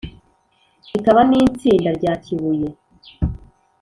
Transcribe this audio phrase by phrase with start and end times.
[0.97, 2.69] Ikaba n'i Ntsinda rya Kibuye